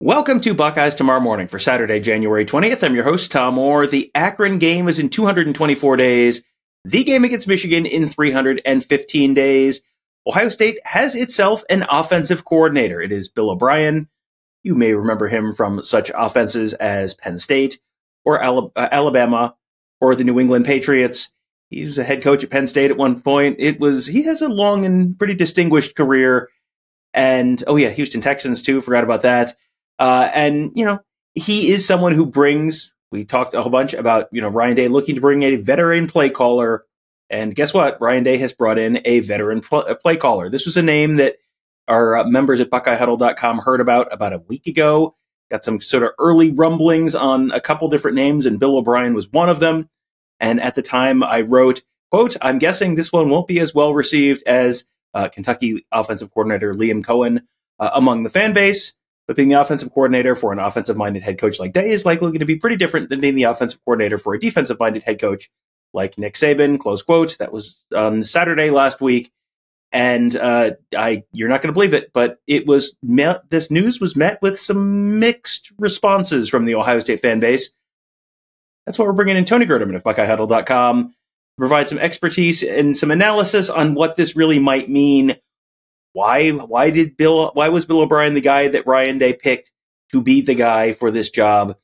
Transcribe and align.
Welcome 0.00 0.42
to 0.42 0.52
Buckeyes 0.52 0.94
Tomorrow 0.94 1.20
Morning 1.20 1.48
for 1.48 1.58
Saturday, 1.58 2.00
January 2.00 2.44
20th. 2.44 2.82
I'm 2.82 2.94
your 2.94 3.04
host, 3.04 3.32
Tom 3.32 3.56
Orr. 3.56 3.86
The 3.86 4.10
Akron 4.14 4.58
game 4.58 4.88
is 4.88 4.98
in 4.98 5.08
224 5.08 5.96
days. 5.96 6.42
The 6.84 7.02
game 7.02 7.24
against 7.24 7.48
Michigan 7.48 7.86
in 7.86 8.06
315 8.06 9.32
days. 9.32 9.80
Ohio 10.26 10.50
State 10.50 10.80
has 10.84 11.14
itself 11.14 11.64
an 11.70 11.86
offensive 11.88 12.44
coordinator. 12.44 13.00
It 13.00 13.10
is 13.10 13.30
Bill 13.30 13.48
O'Brien. 13.48 14.06
You 14.62 14.74
may 14.74 14.92
remember 14.92 15.28
him 15.28 15.54
from 15.54 15.82
such 15.82 16.12
offenses 16.14 16.74
as 16.74 17.14
Penn 17.14 17.38
State 17.38 17.80
or 18.22 18.42
uh, 18.42 18.68
Alabama 18.76 19.56
or 20.02 20.14
the 20.14 20.24
New 20.24 20.38
England 20.38 20.66
Patriots. 20.66 21.30
He 21.70 21.86
was 21.86 21.96
a 21.96 22.04
head 22.04 22.22
coach 22.22 22.44
at 22.44 22.50
Penn 22.50 22.66
State 22.66 22.90
at 22.90 22.98
one 22.98 23.22
point. 23.22 23.56
It 23.60 23.80
was 23.80 24.04
he 24.04 24.24
has 24.24 24.42
a 24.42 24.48
long 24.50 24.84
and 24.84 25.18
pretty 25.18 25.34
distinguished 25.34 25.96
career. 25.96 26.50
And 27.14 27.64
oh 27.66 27.76
yeah, 27.76 27.88
Houston 27.88 28.20
Texans 28.20 28.60
too. 28.60 28.82
Forgot 28.82 29.02
about 29.02 29.22
that. 29.22 29.54
Uh, 29.98 30.30
and, 30.32 30.72
you 30.74 30.84
know, 30.84 31.00
he 31.34 31.70
is 31.70 31.86
someone 31.86 32.12
who 32.12 32.26
brings, 32.26 32.92
we 33.10 33.24
talked 33.24 33.54
a 33.54 33.62
whole 33.62 33.70
bunch 33.70 33.94
about, 33.94 34.28
you 34.32 34.40
know, 34.40 34.48
Ryan 34.48 34.76
Day 34.76 34.88
looking 34.88 35.14
to 35.14 35.20
bring 35.20 35.42
a 35.42 35.56
veteran 35.56 36.06
play 36.06 36.30
caller. 36.30 36.84
And 37.28 37.54
guess 37.54 37.74
what? 37.74 38.00
Ryan 38.00 38.24
Day 38.24 38.38
has 38.38 38.52
brought 38.52 38.78
in 38.78 39.00
a 39.04 39.20
veteran 39.20 39.60
pl- 39.60 39.94
play 39.96 40.16
caller. 40.16 40.48
This 40.48 40.64
was 40.64 40.76
a 40.76 40.82
name 40.82 41.16
that 41.16 41.36
our 41.88 42.16
uh, 42.16 42.24
members 42.24 42.60
at 42.60 42.70
BuckeyeHuddle.com 42.70 43.58
heard 43.58 43.80
about 43.80 44.12
about 44.12 44.32
a 44.32 44.42
week 44.48 44.66
ago. 44.66 45.14
Got 45.50 45.64
some 45.64 45.80
sort 45.80 46.02
of 46.02 46.10
early 46.18 46.50
rumblings 46.50 47.14
on 47.14 47.52
a 47.52 47.60
couple 47.60 47.88
different 47.88 48.16
names, 48.16 48.46
and 48.46 48.58
Bill 48.58 48.76
O'Brien 48.76 49.14
was 49.14 49.30
one 49.30 49.48
of 49.48 49.60
them. 49.60 49.88
And 50.40 50.60
at 50.60 50.74
the 50.74 50.82
time, 50.82 51.22
I 51.22 51.42
wrote, 51.42 51.82
"quote 52.10 52.36
I'm 52.42 52.58
guessing 52.58 52.94
this 52.94 53.12
one 53.12 53.30
won't 53.30 53.46
be 53.46 53.60
as 53.60 53.74
well 53.74 53.94
received 53.94 54.42
as 54.46 54.84
uh, 55.14 55.28
Kentucky 55.28 55.86
offensive 55.92 56.32
coordinator 56.32 56.74
Liam 56.74 57.04
Coen 57.04 57.42
uh, 57.78 57.90
among 57.94 58.24
the 58.24 58.30
fan 58.30 58.52
base." 58.52 58.92
But 59.26 59.36
being 59.36 59.48
the 59.48 59.60
offensive 59.60 59.92
coordinator 59.92 60.34
for 60.34 60.52
an 60.52 60.58
offensive 60.58 60.96
minded 60.96 61.22
head 61.22 61.38
coach 61.38 61.58
like 61.58 61.72
Day 61.72 61.90
is 61.90 62.04
likely 62.04 62.28
going 62.28 62.38
to 62.38 62.46
be 62.46 62.56
pretty 62.56 62.76
different 62.76 63.08
than 63.08 63.20
being 63.20 63.34
the 63.34 63.44
offensive 63.44 63.84
coordinator 63.84 64.18
for 64.18 64.34
a 64.34 64.40
defensive 64.40 64.78
minded 64.78 65.02
head 65.02 65.20
coach 65.20 65.50
like 65.92 66.16
Nick 66.16 66.34
Saban. 66.34 66.78
Close 66.78 67.02
quote. 67.02 67.36
That 67.38 67.52
was 67.52 67.84
on 67.94 68.22
Saturday 68.22 68.70
last 68.70 69.00
week. 69.00 69.32
And 69.92 70.36
uh, 70.36 70.72
I, 70.96 71.24
you're 71.32 71.48
not 71.48 71.62
going 71.62 71.68
to 71.68 71.72
believe 71.72 71.94
it, 71.94 72.12
but 72.12 72.38
it 72.46 72.66
was 72.66 72.96
met, 73.02 73.48
this 73.50 73.70
news 73.70 74.00
was 74.00 74.16
met 74.16 74.40
with 74.42 74.60
some 74.60 75.18
mixed 75.18 75.72
responses 75.78 76.48
from 76.48 76.64
the 76.64 76.74
Ohio 76.74 76.98
State 77.00 77.20
fan 77.20 77.40
base. 77.40 77.70
That's 78.84 78.98
why 78.98 79.06
we're 79.06 79.12
bringing 79.12 79.36
in 79.36 79.44
Tony 79.44 79.66
Gerdeman 79.66 79.96
of 79.96 80.04
BuckeyeHuddle.com 80.04 81.08
to 81.08 81.14
provide 81.58 81.88
some 81.88 81.98
expertise 81.98 82.62
and 82.62 82.96
some 82.96 83.10
analysis 83.10 83.70
on 83.70 83.94
what 83.94 84.16
this 84.16 84.36
really 84.36 84.58
might 84.58 84.88
mean 84.88 85.36
why 86.16 86.50
why 86.50 86.88
did 86.88 87.18
Bill 87.18 87.50
why 87.52 87.68
was 87.68 87.84
Bill 87.84 88.00
O'Brien 88.00 88.32
the 88.32 88.40
guy 88.40 88.68
that 88.68 88.86
Ryan 88.86 89.18
Day 89.18 89.34
picked 89.34 89.70
to 90.12 90.22
be 90.22 90.40
the 90.40 90.54
guy 90.54 90.94
for 90.94 91.10
this 91.10 91.28
job? 91.28 91.76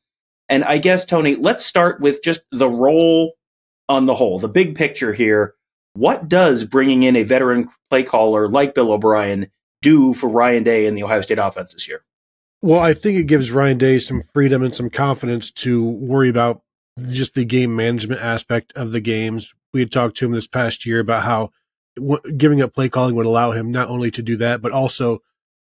And 0.49 0.65
I 0.65 0.79
guess 0.79 1.05
Tony, 1.05 1.37
let's 1.37 1.67
start 1.67 2.01
with 2.01 2.23
just 2.23 2.41
the 2.51 2.69
role 2.69 3.35
on 3.91 4.07
the 4.07 4.15
whole, 4.15 4.39
the 4.39 4.49
big 4.49 4.75
picture 4.75 5.13
here. 5.13 5.55
What 5.93 6.31
does 6.31 6.65
bringing 6.65 7.03
in 7.03 7.15
a 7.15 7.25
veteran 7.25 7.69
play 7.91 8.05
caller 8.05 8.49
like 8.49 8.75
Bill 8.75 8.93
O'Brien 8.93 9.51
do 9.83 10.15
for 10.15 10.29
Ryan 10.29 10.63
Day 10.63 10.87
and 10.87 10.97
the 10.97 11.03
Ohio 11.03 11.21
State 11.21 11.39
offense 11.39 11.75
this 11.75 11.87
year? 11.87 12.03
Well, 12.63 12.81
I 12.81 12.95
think 12.95 13.19
it 13.19 13.25
gives 13.25 13.51
Ryan 13.51 13.77
Day 13.77 13.99
some 13.99 14.23
freedom 14.33 14.63
and 14.63 14.75
some 14.75 14.89
confidence 14.89 15.51
to 15.51 15.87
worry 15.87 16.31
about 16.31 16.63
just 17.11 17.35
the 17.35 17.45
game 17.45 17.77
management 17.77 18.23
aspect 18.23 18.73
of 18.77 18.93
the 18.93 19.01
games. 19.01 19.53
We 19.75 19.81
had 19.81 19.93
talked 19.93 20.17
to 20.19 20.27
him 20.27 20.33
this 20.33 20.47
past 20.47 20.87
year 20.87 21.01
about 21.01 21.25
how 21.25 21.51
giving 22.37 22.63
up 22.63 22.75
play 22.75 22.89
calling 22.89 23.15
would 23.15 23.27
allow 23.27 23.53
him 23.53 23.71
not 23.71 23.89
only 23.89 24.11
to 24.11 24.23
do 24.23 24.37
that, 24.37 24.63
but 24.63 24.73
also 24.73 25.21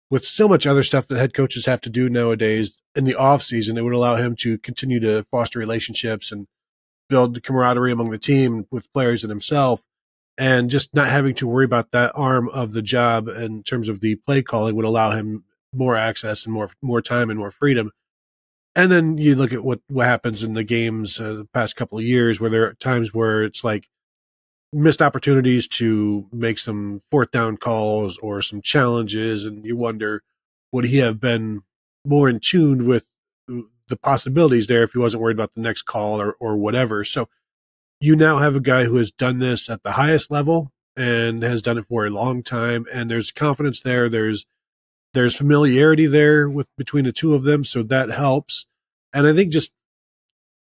with 0.09 0.25
so 0.25 0.47
much 0.47 0.67
other 0.67 0.83
stuff 0.83 1.07
that 1.07 1.17
head 1.17 1.33
coaches 1.33 1.65
have 1.65 1.81
to 1.81 1.89
do 1.89 2.09
nowadays 2.09 2.77
in 2.95 3.05
the 3.05 3.15
off 3.15 3.41
season, 3.41 3.77
it 3.77 3.83
would 3.83 3.93
allow 3.93 4.15
him 4.15 4.35
to 4.37 4.57
continue 4.57 4.99
to 4.99 5.23
foster 5.23 5.59
relationships 5.59 6.31
and 6.31 6.47
build 7.09 7.43
camaraderie 7.43 7.91
among 7.91 8.09
the 8.09 8.17
team 8.17 8.65
with 8.71 8.91
players 8.93 9.23
and 9.23 9.29
himself. 9.29 9.83
And 10.37 10.69
just 10.69 10.93
not 10.93 11.07
having 11.07 11.33
to 11.35 11.47
worry 11.47 11.63
about 11.63 11.91
that 11.91 12.11
arm 12.13 12.49
of 12.49 12.73
the 12.73 12.81
job 12.81 13.29
in 13.29 13.63
terms 13.63 13.87
of 13.87 14.01
the 14.01 14.15
play 14.15 14.41
calling 14.41 14.75
would 14.75 14.85
allow 14.85 15.11
him 15.11 15.45
more 15.73 15.95
access 15.95 16.45
and 16.45 16.53
more 16.53 16.71
more 16.81 17.01
time 17.01 17.29
and 17.29 17.39
more 17.39 17.51
freedom. 17.51 17.91
And 18.75 18.91
then 18.91 19.17
you 19.17 19.35
look 19.35 19.53
at 19.53 19.63
what 19.63 19.79
what 19.87 20.07
happens 20.07 20.43
in 20.43 20.53
the 20.53 20.65
games 20.65 21.21
uh, 21.21 21.33
the 21.33 21.45
past 21.45 21.77
couple 21.77 21.97
of 21.97 22.03
years, 22.03 22.39
where 22.39 22.49
there 22.49 22.65
are 22.65 22.73
times 22.73 23.13
where 23.13 23.43
it's 23.43 23.63
like 23.63 23.87
missed 24.75 25.01
opportunities 25.01 25.67
to 25.67 26.27
make 26.31 26.59
some 26.59 27.01
fourth 27.09 27.31
down 27.31 27.57
calls 27.57 28.17
or 28.19 28.41
some 28.41 28.61
challenges, 28.61 29.45
and 29.45 29.65
you 29.65 29.75
wonder 29.77 30.23
would 30.71 30.85
he 30.85 30.97
have 30.97 31.19
been 31.19 31.61
more 32.05 32.27
in 32.27 32.39
tune 32.39 32.85
with 32.85 33.05
the 33.47 33.97
possibilities 33.97 34.67
there 34.67 34.83
if 34.83 34.93
he 34.93 34.99
wasn't 34.99 35.21
worried 35.21 35.37
about 35.37 35.53
the 35.53 35.61
next 35.61 35.83
call 35.83 36.21
or 36.21 36.35
or 36.39 36.57
whatever. 36.57 37.03
So 37.03 37.29
you 37.99 38.15
now 38.15 38.37
have 38.37 38.55
a 38.55 38.61
guy 38.61 38.83
who 38.83 38.97
has 38.97 39.11
done 39.11 39.39
this 39.39 39.69
at 39.69 39.83
the 39.83 39.93
highest 39.93 40.29
level 40.29 40.71
and 40.97 41.41
has 41.43 41.61
done 41.61 41.77
it 41.77 41.85
for 41.85 42.05
a 42.05 42.09
long 42.09 42.43
time, 42.43 42.85
and 42.91 43.09
there's 43.09 43.31
confidence 43.31 43.79
there. 43.79 44.09
There's 44.09 44.45
there's 45.13 45.35
familiarity 45.35 46.07
there 46.07 46.49
with 46.49 46.67
between 46.77 47.05
the 47.05 47.11
two 47.13 47.33
of 47.33 47.43
them, 47.43 47.63
so 47.63 47.83
that 47.83 48.11
helps. 48.11 48.65
And 49.13 49.25
I 49.25 49.33
think 49.33 49.51
just 49.51 49.71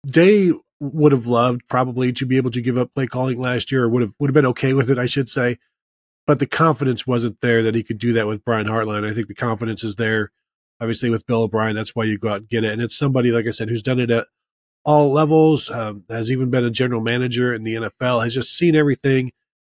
Day 0.05 0.51
would 0.79 1.11
have 1.11 1.27
loved 1.27 1.67
probably 1.67 2.11
to 2.13 2.25
be 2.25 2.37
able 2.37 2.51
to 2.51 2.61
give 2.61 2.77
up 2.77 2.93
play 2.93 3.07
calling 3.07 3.39
last 3.39 3.71
year 3.71 3.83
or 3.85 3.89
would 3.89 4.01
have 4.01 4.13
would 4.19 4.29
have 4.29 4.33
been 4.33 4.45
okay 4.45 4.73
with 4.73 4.89
it, 4.89 4.97
I 4.97 5.05
should 5.05 5.29
say. 5.29 5.57
But 6.27 6.39
the 6.39 6.47
confidence 6.47 7.05
wasn't 7.05 7.41
there 7.41 7.61
that 7.63 7.75
he 7.75 7.83
could 7.83 7.99
do 7.99 8.13
that 8.13 8.27
with 8.27 8.43
Brian 8.43 8.67
Hartline. 8.67 9.09
I 9.09 9.13
think 9.13 9.27
the 9.27 9.35
confidence 9.35 9.83
is 9.83 9.95
there, 9.95 10.31
obviously, 10.81 11.09
with 11.09 11.27
Bill 11.27 11.43
O'Brien. 11.43 11.75
That's 11.75 11.95
why 11.95 12.05
you 12.05 12.17
go 12.17 12.29
out 12.29 12.37
and 12.37 12.49
get 12.49 12.63
it. 12.63 12.73
And 12.73 12.81
it's 12.81 12.97
somebody, 12.97 13.31
like 13.31 13.45
I 13.45 13.51
said, 13.51 13.69
who's 13.69 13.83
done 13.83 13.99
it 13.99 14.09
at 14.09 14.25
all 14.83 15.11
levels, 15.11 15.69
um, 15.69 16.03
has 16.09 16.31
even 16.31 16.49
been 16.49 16.63
a 16.63 16.71
general 16.71 17.01
manager 17.01 17.53
in 17.53 17.63
the 17.63 17.75
NFL, 17.75 18.23
has 18.23 18.33
just 18.33 18.57
seen 18.57 18.75
everything 18.75 19.31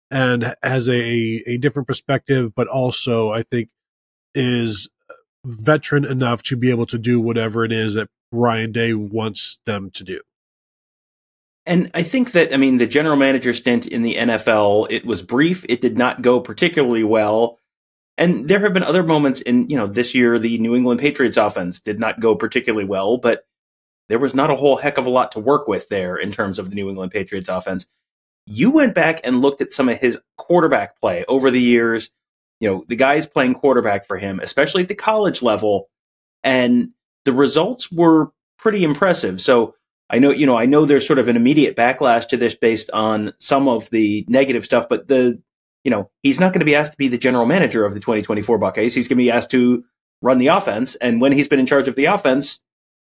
and 0.09 0.55
has 0.61 0.89
a, 0.89 1.41
a 1.47 1.57
different 1.57 1.87
perspective, 1.87 2.53
but 2.53 2.67
also, 2.67 3.31
I 3.31 3.43
think, 3.43 3.69
is 4.35 4.89
veteran 5.45 6.05
enough 6.05 6.43
to 6.43 6.57
be 6.57 6.69
able 6.69 6.85
to 6.87 6.97
do 6.97 7.19
whatever 7.19 7.63
it 7.63 7.71
is 7.71 7.93
that 7.93 8.09
Ryan 8.31 8.71
Day 8.71 8.93
wants 8.93 9.59
them 9.65 9.89
to 9.91 10.03
do. 10.03 10.21
And 11.65 11.91
I 11.93 12.01
think 12.03 12.31
that, 12.31 12.53
I 12.53 12.57
mean, 12.57 12.77
the 12.77 12.87
general 12.87 13.15
manager 13.15 13.53
stint 13.53 13.85
in 13.85 14.01
the 14.01 14.15
NFL, 14.15 14.87
it 14.89 15.05
was 15.05 15.21
brief. 15.21 15.65
It 15.69 15.81
did 15.81 15.97
not 15.97 16.21
go 16.21 16.39
particularly 16.39 17.03
well. 17.03 17.59
And 18.17 18.47
there 18.47 18.59
have 18.59 18.73
been 18.73 18.83
other 18.83 19.03
moments 19.03 19.41
in, 19.41 19.69
you 19.69 19.77
know, 19.77 19.87
this 19.87 20.13
year, 20.15 20.37
the 20.39 20.57
New 20.57 20.75
England 20.75 20.99
Patriots 20.99 21.37
offense 21.37 21.79
did 21.79 21.99
not 21.99 22.19
go 22.19 22.35
particularly 22.35 22.85
well, 22.85 23.17
but 23.17 23.45
there 24.09 24.19
was 24.19 24.35
not 24.35 24.51
a 24.51 24.55
whole 24.55 24.75
heck 24.75 24.97
of 24.97 25.05
a 25.05 25.09
lot 25.09 25.31
to 25.31 25.39
work 25.39 25.67
with 25.67 25.87
there 25.89 26.17
in 26.17 26.31
terms 26.31 26.59
of 26.59 26.69
the 26.69 26.75
New 26.75 26.89
England 26.89 27.11
Patriots 27.11 27.49
offense. 27.49 27.85
You 28.45 28.71
went 28.71 28.93
back 28.95 29.21
and 29.23 29.41
looked 29.41 29.61
at 29.61 29.71
some 29.71 29.87
of 29.87 29.99
his 29.99 30.19
quarterback 30.37 30.99
play 30.99 31.23
over 31.27 31.49
the 31.49 31.61
years. 31.61 32.09
You 32.59 32.69
know, 32.69 32.85
the 32.87 32.95
guys 32.95 33.25
playing 33.25 33.53
quarterback 33.53 34.05
for 34.05 34.17
him, 34.17 34.39
especially 34.39 34.83
at 34.83 34.89
the 34.89 34.95
college 34.95 35.41
level, 35.41 35.89
and 36.43 36.89
the 37.25 37.33
results 37.33 37.91
were 37.91 38.31
pretty 38.57 38.83
impressive. 38.83 39.41
So, 39.41 39.75
I 40.11 40.19
know, 40.19 40.31
you 40.31 40.45
know, 40.45 40.57
I 40.57 40.65
know 40.65 40.85
there's 40.85 41.07
sort 41.07 41.19
of 41.19 41.29
an 41.29 41.37
immediate 41.37 41.77
backlash 41.77 42.27
to 42.27 42.37
this 42.37 42.53
based 42.53 42.91
on 42.91 43.33
some 43.39 43.69
of 43.69 43.89
the 43.91 44.25
negative 44.27 44.65
stuff, 44.65 44.89
but 44.89 45.07
the, 45.07 45.41
you 45.85 45.89
know, 45.89 46.11
he's 46.21 46.39
not 46.39 46.51
going 46.51 46.59
to 46.59 46.65
be 46.65 46.75
asked 46.75 46.91
to 46.91 46.97
be 46.97 47.07
the 47.07 47.17
general 47.17 47.45
manager 47.45 47.85
of 47.85 47.93
the 47.93 48.01
2024 48.01 48.57
Buckeyes. 48.57 48.93
He's 48.93 49.07
going 49.07 49.17
to 49.17 49.23
be 49.23 49.31
asked 49.31 49.51
to 49.51 49.85
run 50.21 50.37
the 50.37 50.47
offense. 50.47 50.95
And 50.95 51.21
when 51.21 51.31
he's 51.31 51.47
been 51.47 51.61
in 51.61 51.65
charge 51.65 51.87
of 51.87 51.95
the 51.95 52.05
offense, 52.05 52.59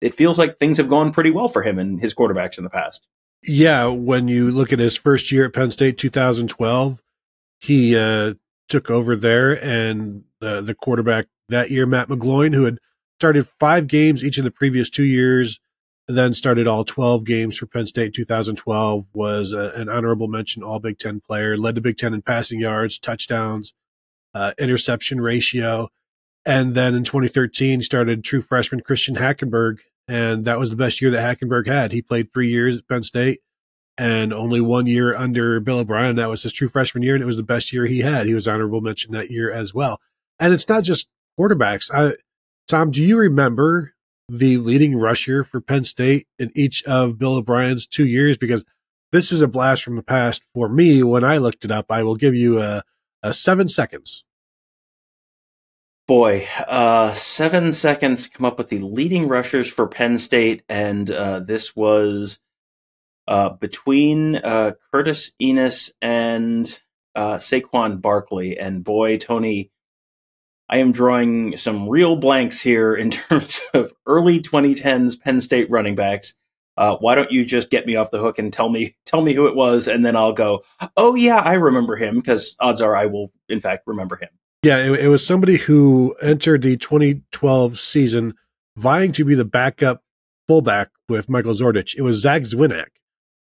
it 0.02 0.14
feels 0.14 0.38
like 0.38 0.60
things 0.60 0.78
have 0.78 0.88
gone 0.88 1.12
pretty 1.12 1.32
well 1.32 1.48
for 1.48 1.64
him 1.64 1.80
and 1.80 2.00
his 2.00 2.14
quarterbacks 2.14 2.60
in 2.60 2.64
the 2.64 2.70
past. 2.70 3.08
Yeah, 3.42 3.88
when 3.88 4.28
you 4.28 4.52
look 4.52 4.72
at 4.72 4.80
his 4.80 4.96
first 4.96 5.32
year 5.32 5.46
at 5.46 5.54
Penn 5.54 5.72
State, 5.72 5.98
2012, 5.98 7.02
he 7.60 7.98
uh, 7.98 8.36
took 8.70 8.90
over 8.90 9.16
there, 9.16 9.52
and 9.52 10.24
uh, 10.42 10.62
the 10.62 10.76
quarterback 10.76 11.28
that 11.50 11.72
year, 11.72 11.86
Matt 11.86 12.08
McGloin, 12.08 12.54
who 12.54 12.64
had 12.64 12.78
started 13.20 13.48
five 13.48 13.88
games 13.88 14.24
each 14.24 14.38
of 14.38 14.44
the 14.44 14.52
previous 14.52 14.90
two 14.90 15.04
years, 15.04 15.60
then 16.08 16.34
started 16.34 16.68
all 16.68 16.84
12 16.84 17.26
games 17.26 17.58
for 17.58 17.66
Penn 17.66 17.86
State 17.86 18.14
2012, 18.14 19.06
was 19.14 19.54
a, 19.54 19.70
an 19.72 19.90
honorable 19.90 20.28
mention 20.28 20.64
All 20.64 20.80
Big 20.80 21.00
Ten 21.00 21.22
player, 21.22 21.58
led 21.58 21.76
the 21.76 21.82
Big 21.82 21.98
Ten 21.98 22.14
in 22.14 22.22
passing 22.22 22.60
yards, 22.60 23.00
touchdowns, 23.00 23.74
uh, 24.34 24.54
interception 24.58 25.22
ratio. 25.22 25.88
And 26.46 26.76
then 26.76 26.94
in 26.94 27.04
2013, 27.04 27.82
started 27.82 28.24
true 28.24 28.42
freshman 28.42 28.82
Christian 28.82 29.16
Hackenberg. 29.16 29.78
And 30.08 30.44
that 30.46 30.60
was 30.60 30.70
the 30.70 30.76
best 30.76 31.02
year 31.02 31.12
that 31.12 31.40
Hackenberg 31.40 31.68
had. 31.68 31.94
He 31.94 32.02
played 32.02 32.34
three 32.34 32.50
years 32.50 32.78
at 32.78 32.88
Penn 32.88 33.04
State 33.04 33.40
and 33.98 34.34
only 34.34 34.60
one 34.60 34.86
year 34.86 35.16
under 35.16 35.62
Bill 35.62 35.80
O'Brien. 35.80 36.18
That 36.18 36.30
was 36.30 36.44
his 36.44 36.52
true 36.52 36.68
freshman 36.68 37.04
year. 37.04 37.16
And 37.16 37.24
it 37.24 37.28
was 37.28 37.38
the 37.38 37.44
best 37.44 37.72
year 37.72 37.86
he 37.86 38.00
had. 38.00 38.28
He 38.28 38.34
was 38.34 38.48
honorable 38.48 38.82
mention 38.82 39.14
that 39.14 39.32
year 39.32 39.52
as 39.52 39.74
well. 39.74 40.02
And 40.40 40.54
it's 40.54 40.68
not 40.68 40.84
just 40.84 41.08
quarterbacks. 41.40 41.90
I, 41.94 42.18
Tom, 42.68 42.92
do 42.92 43.02
you 43.02 43.18
remember 43.18 43.93
the 44.38 44.58
leading 44.58 44.96
rusher 44.98 45.44
for 45.44 45.62
Penn 45.62 45.84
State 45.84 46.28
in 46.40 46.52
each 46.56 46.84
of 46.84 47.18
Bill 47.18 47.36
O'Brien's 47.36 47.88
two 47.88 48.06
years? 48.06 48.38
Because 48.38 48.66
this 49.12 49.32
is 49.32 49.42
a 49.42 49.48
blast 49.48 49.84
from 49.84 49.96
the 49.96 50.04
past 50.04 50.44
for 50.54 50.68
me. 50.68 51.04
When 51.04 51.24
I 51.24 51.38
looked 51.38 51.64
it 51.66 51.72
up, 51.72 51.86
I 51.90 52.04
will 52.04 52.16
give 52.16 52.36
you 52.36 52.60
a, 52.60 52.84
a 53.22 53.34
seven 53.34 53.70
seconds. 53.70 54.26
Boy, 56.06 56.48
uh, 56.68 57.14
seven 57.14 57.72
seconds 57.72 58.28
come 58.28 58.46
up 58.46 58.58
with 58.58 58.70
the 58.70 58.80
leading 58.80 59.28
rushers 59.28 59.68
for 59.68 59.88
Penn 59.88 60.18
State, 60.18 60.64
and 60.68 61.10
uh, 61.10 61.40
this 61.40 61.76
was 61.76 62.40
uh, 63.28 63.52
between 63.52 64.36
uh, 64.36 64.72
Curtis 64.92 65.32
Enis 65.42 65.92
and 66.02 66.80
uh, 67.16 67.36
Saquon 67.36 68.02
Barkley. 68.02 68.58
And 68.58 68.84
boy, 68.84 69.18
Tony, 69.18 69.72
I 70.74 70.78
am 70.78 70.92
drawing 70.92 71.56
some 71.56 71.88
real 71.88 72.16
blanks 72.16 72.60
here 72.60 72.96
in 72.96 73.12
terms 73.12 73.62
of 73.76 73.94
early 74.08 74.42
2010s 74.42 75.22
Penn 75.22 75.40
State 75.40 75.70
running 75.70 75.94
backs. 75.94 76.34
Uh, 76.76 76.98
why 76.98 77.14
don't 77.14 77.32
you 77.32 77.46
just 77.46 77.70
get 77.70 77.86
me 77.86 77.96
off 77.96 78.10
the 78.10 78.20
hook 78.20 78.40
and 78.40 78.52
tell 78.52 78.70
me 78.70 78.96
tell 79.06 79.22
me 79.22 79.36
who 79.36 79.46
it 79.46 79.56
was, 79.56 79.88
and 79.88 80.04
then 80.04 80.16
I'll 80.16 80.34
go. 80.34 80.64
Oh 80.98 81.14
yeah, 81.14 81.38
I 81.38 81.54
remember 81.54 81.96
him 81.96 82.16
because 82.16 82.58
odds 82.60 82.82
are 82.82 82.96
I 82.96 83.06
will 83.06 83.32
in 83.48 83.60
fact 83.60 83.84
remember 83.86 84.16
him. 84.16 84.30
Yeah, 84.64 84.78
it, 84.78 85.02
it, 85.02 85.08
was 85.10 85.24
somebody 85.24 85.58
who 85.58 86.16
entered 86.24 86.64
the 86.64 86.78
2012 86.78 87.78
season 87.78 88.34
vying 88.76 89.12
to 89.12 89.26
be 89.26 89.36
the 89.36 89.46
backup 89.46 90.02
fullback 90.48 90.90
with 91.08 91.30
Michael 91.30 91.54
Zordich. 91.54 91.94
It 91.96 92.02
was 92.02 92.22
Zach 92.22 92.44
Zwinak, 92.44 92.88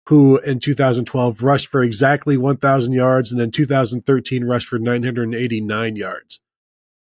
who 0.09 0.37
in 0.39 0.59
2012 0.59 1.41
rushed 1.41 1.69
for 1.69 1.81
exactly 1.81 2.37
1,000 2.37 2.91
yards, 2.93 3.31
and 3.31 3.39
then 3.39 3.49
2013 3.49 4.43
rushed 4.43 4.67
for 4.67 4.77
989 4.77 5.95
yards 5.95 6.41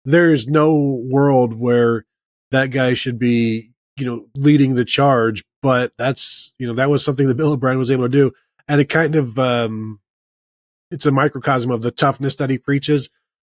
there's 0.05 0.47
no 0.47 1.03
world 1.09 1.55
where 1.55 2.05
that 2.51 2.71
guy 2.71 2.95
should 2.95 3.19
be, 3.19 3.73
you 3.97 4.07
know, 4.07 4.27
leading 4.35 4.75
the 4.75 4.85
charge. 4.85 5.45
But 5.63 5.93
that's, 5.97 6.55
you 6.59 6.67
know, 6.67 6.75
that 6.75 6.91
was 6.91 7.05
something 7.05 7.29
that 7.29 7.37
Bill 7.37 7.53
O'Brien 7.53 7.79
was 7.79 7.91
able 7.91 8.05
to 8.05 8.09
do. 8.09 8.33
And 8.69 8.81
it 8.81 8.89
kind 8.89 9.15
of, 9.15 9.39
um, 9.39 10.01
it's 10.91 11.07
a 11.07 11.13
microcosm 11.13 11.71
of 11.71 11.83
the 11.83 11.91
toughness 11.91 12.37
that 12.37 12.51
he 12.51 12.59
preaches 12.59 13.09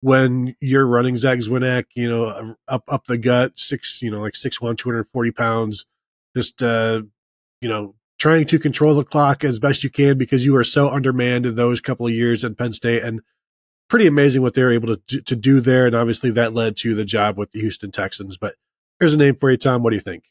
when 0.00 0.54
you're 0.60 0.86
running 0.86 1.16
Zach 1.16 1.38
Zwinak, 1.38 1.86
you 1.94 2.08
know, 2.08 2.54
up, 2.68 2.84
up 2.88 3.06
the 3.06 3.18
gut, 3.18 3.58
six, 3.58 4.02
you 4.02 4.10
know, 4.10 4.20
like 4.20 4.36
six 4.36 4.60
one, 4.60 4.76
240 4.76 5.32
pounds, 5.32 5.84
just, 6.36 6.62
uh, 6.62 7.02
you 7.60 7.68
know, 7.68 7.94
trying 8.18 8.46
to 8.46 8.58
control 8.58 8.94
the 8.94 9.04
clock 9.04 9.44
as 9.44 9.58
best 9.58 9.84
you 9.84 9.90
can 9.90 10.16
because 10.16 10.44
you 10.44 10.54
are 10.56 10.64
so 10.64 10.88
undermanned 10.88 11.46
in 11.46 11.56
those 11.56 11.80
couple 11.80 12.06
of 12.06 12.12
years 12.12 12.44
at 12.44 12.56
Penn 12.56 12.72
State. 12.72 13.02
And 13.02 13.20
pretty 13.88 14.06
amazing 14.06 14.42
what 14.42 14.54
they 14.54 14.62
were 14.62 14.72
able 14.72 14.88
to 14.88 15.00
do, 15.06 15.20
to 15.20 15.36
do 15.36 15.60
there. 15.60 15.86
And 15.86 15.94
obviously 15.94 16.30
that 16.32 16.52
led 16.52 16.76
to 16.78 16.94
the 16.94 17.04
job 17.04 17.36
with 17.36 17.52
the 17.52 17.60
Houston 17.60 17.90
Texans. 17.90 18.36
But 18.36 18.54
here's 18.98 19.14
a 19.14 19.18
name 19.18 19.36
for 19.36 19.50
you, 19.50 19.56
Tom. 19.56 19.82
What 19.82 19.90
do 19.90 19.96
you 19.96 20.02
think? 20.02 20.24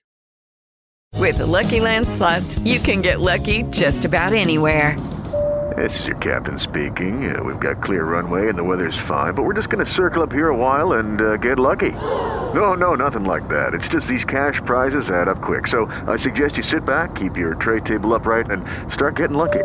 With 1.15 1.37
the 1.37 1.45
Lucky 1.45 1.79
Land 1.79 2.07
slots, 2.07 2.59
you 2.59 2.79
can 2.79 3.01
get 3.01 3.21
lucky 3.21 3.63
just 3.71 4.03
about 4.03 4.33
anywhere. 4.33 4.99
This 5.75 5.99
is 5.99 6.05
your 6.05 6.17
captain 6.17 6.59
speaking. 6.59 7.35
Uh, 7.35 7.43
we've 7.43 7.59
got 7.59 7.83
clear 7.83 8.03
runway 8.05 8.47
and 8.47 8.57
the 8.57 8.63
weather's 8.63 8.97
fine, 9.07 9.33
but 9.33 9.43
we're 9.43 9.53
just 9.53 9.69
going 9.69 9.85
to 9.85 9.91
circle 9.91 10.23
up 10.23 10.31
here 10.31 10.49
a 10.49 10.55
while 10.55 10.93
and 10.93 11.21
uh, 11.21 11.37
get 11.37 11.57
lucky. 11.57 11.91
No, 11.91 12.73
no, 12.75 12.95
nothing 12.95 13.23
like 13.25 13.47
that. 13.49 13.73
It's 13.73 13.87
just 13.87 14.07
these 14.07 14.23
cash 14.23 14.61
prizes 14.65 15.09
add 15.09 15.27
up 15.27 15.41
quick. 15.41 15.67
So 15.67 15.85
I 16.07 16.17
suggest 16.17 16.57
you 16.57 16.63
sit 16.63 16.85
back, 16.85 17.15
keep 17.15 17.35
your 17.35 17.55
tray 17.55 17.79
table 17.79 18.13
upright, 18.13 18.51
and 18.51 18.63
start 18.93 19.15
getting 19.15 19.37
lucky. 19.37 19.63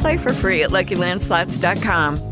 Play 0.00 0.16
for 0.16 0.32
free 0.32 0.62
at 0.62 0.70
LuckyLandSlots.com. 0.70 2.31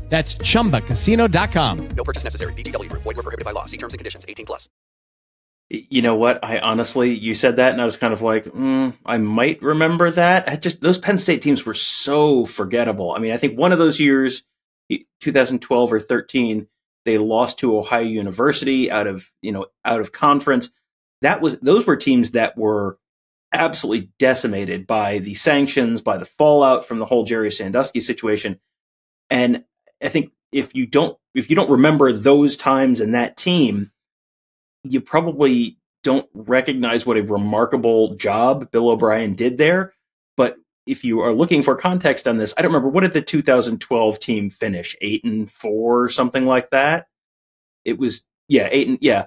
That's 0.11 0.35
ChumbaCasino.com. 0.35 1.87
No 1.95 2.03
purchase 2.03 2.25
necessary. 2.25 2.51
VGW. 2.53 2.91
Void 2.91 3.05
were 3.05 3.23
prohibited 3.23 3.45
by 3.45 3.51
law. 3.51 3.63
See 3.63 3.77
terms 3.77 3.93
and 3.93 3.97
conditions. 3.97 4.25
18 4.27 4.45
plus. 4.45 4.67
You 5.69 6.01
know 6.01 6.15
what? 6.15 6.43
I 6.43 6.59
honestly, 6.59 7.13
you 7.13 7.33
said 7.33 7.55
that, 7.55 7.71
and 7.71 7.81
I 7.81 7.85
was 7.85 7.95
kind 7.95 8.11
of 8.11 8.21
like, 8.21 8.43
mm, 8.43 8.93
I 9.05 9.17
might 9.19 9.61
remember 9.61 10.11
that. 10.11 10.49
I 10.49 10.57
just 10.57 10.81
those 10.81 10.97
Penn 10.97 11.17
State 11.17 11.41
teams 11.41 11.65
were 11.65 11.73
so 11.73 12.45
forgettable. 12.45 13.15
I 13.15 13.19
mean, 13.19 13.31
I 13.31 13.37
think 13.37 13.57
one 13.57 13.71
of 13.71 13.79
those 13.79 13.97
years, 13.97 14.43
2012 15.21 15.93
or 15.93 15.99
13, 16.01 16.67
they 17.05 17.17
lost 17.17 17.59
to 17.59 17.77
Ohio 17.77 18.03
University 18.03 18.91
out 18.91 19.07
of 19.07 19.31
you 19.41 19.53
know 19.53 19.67
out 19.85 20.01
of 20.01 20.11
conference. 20.11 20.71
That 21.21 21.39
was 21.39 21.57
those 21.59 21.87
were 21.87 21.95
teams 21.95 22.31
that 22.31 22.57
were 22.57 22.99
absolutely 23.53 24.11
decimated 24.19 24.85
by 24.85 25.19
the 25.19 25.35
sanctions, 25.35 26.01
by 26.01 26.17
the 26.17 26.25
fallout 26.25 26.83
from 26.83 26.99
the 26.99 27.05
whole 27.05 27.23
Jerry 27.23 27.49
Sandusky 27.49 28.01
situation, 28.01 28.59
and 29.29 29.63
I 30.01 30.09
think 30.09 30.31
if 30.51 30.75
you 30.75 30.85
don't 30.85 31.17
if 31.33 31.49
you 31.49 31.55
don't 31.55 31.69
remember 31.69 32.11
those 32.11 32.57
times 32.57 32.99
and 32.99 33.15
that 33.15 33.37
team, 33.37 33.91
you 34.83 35.01
probably 35.01 35.77
don't 36.03 36.27
recognize 36.33 37.05
what 37.05 37.17
a 37.17 37.23
remarkable 37.23 38.15
job 38.15 38.71
Bill 38.71 38.89
O'Brien 38.89 39.35
did 39.35 39.57
there. 39.57 39.93
But 40.35 40.57
if 40.87 41.03
you 41.03 41.21
are 41.21 41.31
looking 41.31 41.61
for 41.61 41.75
context 41.75 42.27
on 42.27 42.37
this, 42.37 42.53
I 42.57 42.61
don't 42.61 42.71
remember 42.71 42.89
what 42.89 43.01
did 43.01 43.13
the 43.13 43.21
2012 43.21 44.19
team 44.19 44.49
finish? 44.49 44.95
Eight 45.01 45.23
and 45.23 45.49
four, 45.49 46.09
something 46.09 46.45
like 46.45 46.71
that. 46.71 47.07
It 47.85 47.97
was 47.97 48.23
yeah, 48.47 48.67
eight 48.71 48.87
and 48.87 48.97
yeah. 49.01 49.25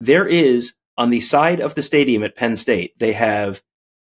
There 0.00 0.26
is 0.26 0.74
on 0.96 1.10
the 1.10 1.20
side 1.20 1.60
of 1.60 1.74
the 1.74 1.82
stadium 1.82 2.22
at 2.24 2.36
Penn 2.36 2.56
State, 2.56 2.98
they 2.98 3.12
have 3.12 3.62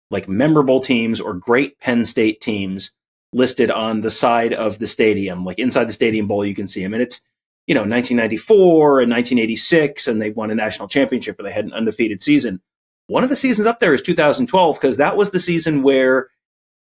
like 0.10 0.28
memorable 0.28 0.82
teams 0.82 1.22
or 1.22 1.34
great 1.34 1.80
Penn 1.80 2.06
State 2.06 2.42
teams 2.42 2.92
listed 3.34 3.72
on 3.72 4.02
the 4.02 4.10
side 4.10 4.54
of 4.54 4.80
the 4.80 4.88
stadium, 4.88 5.46
like 5.46 5.60
inside 5.60 5.86
the 5.86 5.94
Stadium 5.94 6.28
Bowl, 6.28 6.46
you 6.46 6.56
can 6.56 6.68
see 6.68 6.82
them. 6.82 6.94
And 6.94 7.02
it's, 7.02 7.22
you 7.68 7.76
know, 7.76 7.82
1994 7.82 9.02
and 9.02 9.12
1986, 9.12 10.08
and 10.08 10.22
they 10.22 10.32
won 10.32 10.52
a 10.52 10.56
national 10.56 10.88
championship, 10.88 11.40
or 11.40 11.44
they 11.44 11.52
had 11.52 11.66
an 11.66 11.74
undefeated 11.74 12.22
season. 12.22 12.62
One 13.08 13.24
of 13.24 13.30
the 13.30 13.36
seasons 13.36 13.68
up 13.68 13.80
there 13.80 13.94
is 13.94 14.02
2012, 14.02 14.76
because 14.76 14.98
that 14.98 15.18
was 15.18 15.32
the 15.32 15.40
season 15.40 15.84
where 15.84 16.30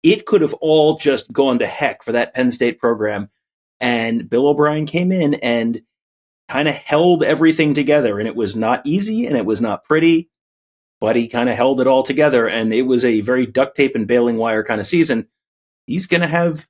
it 0.04 0.26
could 0.26 0.42
have 0.42 0.54
all 0.56 0.98
just 0.98 1.32
gone 1.32 1.60
to 1.60 1.68
heck 1.68 2.04
for 2.04 2.14
that 2.14 2.34
Penn 2.34 2.52
State 2.52 2.80
program. 2.80 3.30
And 3.80 4.30
Bill 4.30 4.48
O'Brien 4.48 4.86
came 4.86 5.12
in 5.12 5.36
and 5.36 5.82
kind 6.48 6.68
of 6.68 6.76
held 6.76 7.24
everything 7.24 7.74
together. 7.74 8.20
And 8.20 8.28
it 8.28 8.36
was 8.36 8.56
not 8.56 8.82
easy 8.86 9.28
and 9.28 9.36
it 9.36 9.46
was 9.46 9.62
not 9.62 9.84
pretty, 9.84 10.30
but 11.00 11.16
he 11.16 11.28
kind 11.28 11.50
of 11.50 11.56
held 11.56 11.82
it 11.82 11.88
all 11.88 12.04
together. 12.04 12.48
And 12.48 12.74
it 12.74 12.84
was 12.84 13.04
a 13.04 13.22
very 13.22 13.46
duct 13.46 13.76
tape 13.76 13.96
and 13.96 14.08
baling 14.08 14.38
wire 14.38 14.64
kind 14.64 14.80
of 14.80 14.88
season 14.88 15.28
he's 15.88 16.06
going 16.06 16.22
to 16.22 16.28
have 16.28 16.68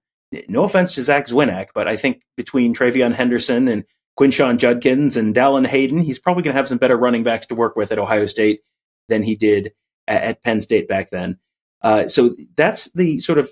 no 0.48 0.64
offense 0.64 0.96
to 0.96 1.02
Zach 1.02 1.28
Zwinak, 1.28 1.68
but 1.76 1.88
I 1.88 1.98
think 1.98 2.22
between 2.36 2.74
TreVeyon 2.74 3.14
Henderson 3.14 3.68
and 3.68 3.84
Quinshon 4.18 4.58
Judkins 4.58 5.18
and 5.18 5.36
Dallan 5.36 5.68
Hayden, 5.68 6.00
he's 6.00 6.20
probably 6.20 6.44
going 6.44 6.54
to 6.54 6.60
have 6.60 6.68
some 6.68 6.78
better 6.78 6.98
running 6.98 7.24
backs 7.24 7.46
to 7.48 7.56
work 7.56 7.76
with 7.76 7.92
at 7.92 8.00
Ohio 8.00 8.26
State 8.26 8.62
than 9.10 9.24
he 9.24 9.36
did 9.36 9.74
at, 10.08 10.24
at 10.24 10.44
Penn 10.44 10.62
State 10.62 10.88
back 10.88 11.10
then. 11.10 11.38
Uh, 11.82 12.08
so 12.08 12.36
that's 12.56 12.90
the 12.92 13.20
sort 13.20 13.38
of 13.38 13.50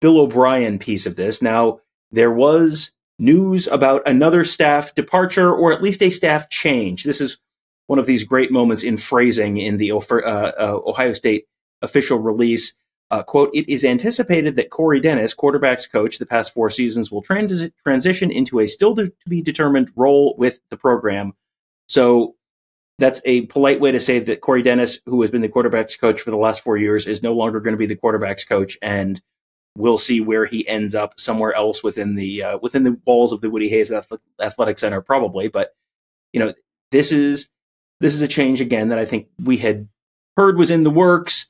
Bill 0.00 0.20
O'Brien 0.20 0.78
piece 0.78 1.06
of 1.06 1.16
this. 1.16 1.40
Now, 1.40 1.80
there 2.10 2.32
was 2.32 2.90
news 3.18 3.66
about 3.66 4.06
another 4.06 4.44
staff 4.44 4.94
departure 4.94 5.52
or 5.54 5.72
at 5.72 5.82
least 5.82 6.02
a 6.02 6.10
staff 6.10 6.50
change. 6.50 7.04
This 7.04 7.20
is 7.20 7.38
one 7.86 7.98
of 7.98 8.06
these 8.06 8.24
great 8.24 8.50
moments 8.50 8.82
in 8.82 8.96
phrasing 8.96 9.56
in 9.56 9.76
the 9.76 9.92
uh, 9.92 9.96
uh, 9.98 10.80
Ohio 10.86 11.12
State 11.12 11.46
official 11.82 12.18
release. 12.18 12.74
Uh, 13.10 13.22
quote, 13.22 13.50
it 13.54 13.68
is 13.68 13.84
anticipated 13.84 14.56
that 14.56 14.70
Corey 14.70 14.98
Dennis, 15.00 15.32
quarterback's 15.32 15.86
coach 15.86 16.18
the 16.18 16.26
past 16.26 16.52
four 16.52 16.70
seasons, 16.70 17.10
will 17.10 17.22
trans- 17.22 17.70
transition 17.84 18.32
into 18.32 18.58
a 18.58 18.66
still 18.66 18.96
to 18.96 19.12
be 19.28 19.40
determined 19.40 19.92
role 19.94 20.34
with 20.38 20.58
the 20.70 20.76
program. 20.76 21.32
So 21.88 22.34
that's 22.98 23.20
a 23.24 23.42
polite 23.42 23.80
way 23.80 23.92
to 23.92 24.00
say 24.00 24.18
that 24.18 24.40
Corey 24.40 24.62
Dennis, 24.62 24.98
who 25.06 25.22
has 25.22 25.30
been 25.30 25.42
the 25.42 25.48
quarterback's 25.48 25.96
coach 25.96 26.20
for 26.20 26.30
the 26.30 26.36
last 26.36 26.62
four 26.62 26.76
years, 26.76 27.06
is 27.06 27.22
no 27.22 27.32
longer 27.32 27.60
going 27.60 27.74
to 27.74 27.78
be 27.78 27.86
the 27.86 27.94
quarterback's 27.94 28.44
coach, 28.44 28.76
and 28.82 29.20
we'll 29.76 29.98
see 29.98 30.20
where 30.20 30.46
he 30.46 30.66
ends 30.66 30.94
up 30.94 31.20
somewhere 31.20 31.54
else 31.54 31.84
within 31.84 32.14
the 32.14 32.42
uh, 32.42 32.58
within 32.58 32.82
the 32.82 32.98
walls 33.04 33.32
of 33.32 33.40
the 33.40 33.50
Woody 33.50 33.68
Hayes 33.68 33.92
Athletic 34.40 34.78
Center, 34.78 35.00
probably. 35.00 35.48
But 35.48 35.76
you 36.32 36.40
know, 36.40 36.54
this 36.90 37.12
is 37.12 37.50
this 38.00 38.14
is 38.14 38.22
a 38.22 38.28
change 38.28 38.60
again 38.60 38.88
that 38.88 38.98
I 38.98 39.04
think 39.04 39.28
we 39.44 39.58
had 39.58 39.88
heard 40.36 40.56
was 40.56 40.70
in 40.70 40.82
the 40.82 40.90
works, 40.90 41.46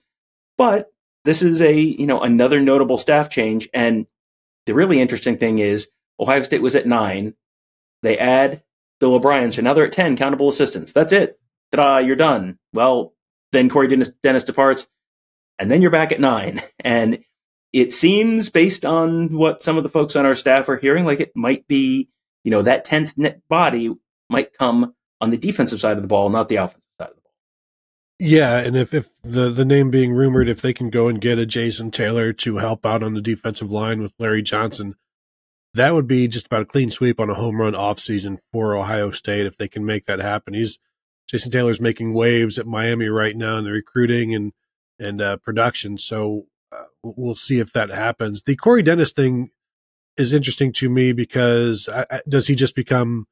but 0.58 0.92
this 1.26 1.42
is 1.42 1.61
a 1.61 1.75
you 1.75 2.06
know 2.06 2.21
another 2.21 2.61
notable 2.61 2.97
staff 2.97 3.28
change. 3.28 3.68
And 3.75 4.06
the 4.64 4.75
really 4.75 5.00
interesting 5.00 5.37
thing 5.37 5.59
is 5.59 5.88
Ohio 6.18 6.42
State 6.42 6.62
was 6.62 6.75
at 6.75 6.87
nine. 6.87 7.35
They 8.02 8.16
add 8.16 8.62
Bill 9.00 9.14
O'Brien, 9.14 9.52
so 9.52 9.61
now 9.61 9.75
they're 9.75 9.87
at 9.87 9.92
ten 9.92 10.16
countable 10.16 10.49
assistants. 10.49 10.92
That's 10.92 11.12
it. 11.12 11.38
Ta-da, 11.73 11.99
you're 11.99 12.16
done. 12.16 12.59
Well, 12.73 13.12
then 13.52 13.68
Corey 13.68 13.88
Dennis, 13.88 14.12
Dennis 14.23 14.45
departs, 14.45 14.87
and 15.59 15.71
then 15.71 15.83
you're 15.83 15.90
back 15.90 16.12
at 16.12 16.21
nine. 16.21 16.62
And 16.85 17.25
it 17.73 17.92
seems, 17.92 18.49
based 18.49 18.87
on 18.87 19.37
what 19.37 19.61
some 19.61 19.76
of 19.76 19.83
the 19.83 19.88
folks 19.88 20.14
on 20.14 20.25
our 20.25 20.37
staff 20.37 20.68
are 20.68 20.76
hearing, 20.76 21.04
like 21.04 21.18
it 21.18 21.33
might 21.35 21.66
be, 21.66 22.09
you 22.45 22.52
know, 22.52 22.62
that 22.62 22.85
tenth 22.85 23.14
body 23.49 23.92
might 24.30 24.56
come 24.56 24.95
on 25.21 25.30
the 25.30 25.37
defensive 25.37 25.80
side 25.80 25.97
of 25.97 26.02
the 26.02 26.09
ball, 26.09 26.30
not 26.30 26.49
the 26.49 26.56
offensive 26.56 26.80
side 27.00 27.11
of 27.11 27.16
the 27.16 27.23
ball. 27.23 27.33
Yeah, 28.18 28.58
and 28.58 28.76
if, 28.76 28.94
if 28.94 29.11
the, 29.23 29.50
the 29.50 29.64
name 29.64 29.90
being 29.90 30.12
rumored, 30.12 30.49
if 30.49 30.62
they 30.62 30.73
can 30.73 30.88
go 30.88 31.08
and 31.08 31.20
get 31.20 31.38
a 31.38 31.44
Jason 31.44 31.90
Taylor 31.90 32.32
to 32.32 32.56
help 32.56 32.87
out 32.87 33.02
on 33.02 33.12
the 33.12 33.20
defensive 33.20 33.70
line 33.70 34.02
with 34.02 34.14
Larry 34.18 34.40
Johnson, 34.40 34.94
that 35.75 35.92
would 35.92 36.06
be 36.06 36.26
just 36.26 36.46
about 36.46 36.62
a 36.62 36.66
clean 36.66 36.90
sweep 36.90 37.20
on 37.20 37.28
a 37.28 37.35
home 37.35 37.61
run 37.61 37.75
offseason 37.75 38.38
for 38.50 38.75
Ohio 38.75 39.11
State 39.11 39.44
if 39.44 39.58
they 39.58 39.68
can 39.68 39.85
make 39.85 40.06
that 40.06 40.20
happen. 40.20 40.54
He's 40.54 40.78
Jason 41.28 41.52
Taylor's 41.52 41.80
making 41.80 42.14
waves 42.14 42.58
at 42.58 42.66
Miami 42.66 43.08
right 43.08 43.37
now 43.37 43.58
in 43.58 43.64
the 43.64 43.73
recruiting 43.73 44.35
and 44.35 44.52
and 44.99 45.20
uh, 45.20 45.37
production. 45.37 45.99
So 45.99 46.46
uh, 46.73 46.85
we'll 47.02 47.35
see 47.35 47.58
if 47.58 47.73
that 47.75 47.90
happens. 47.90 48.42
The 48.42 48.56
Corey 48.56 48.82
Dennis 48.82 49.12
thing 49.12 49.50
is 50.16 50.32
interesting 50.32 50.73
to 50.75 50.88
me 50.88 51.12
because 51.12 51.88
I, 51.90 52.06
I, 52.11 52.20
does 52.26 52.46
he 52.46 52.54
just 52.54 52.75
become 52.75 53.26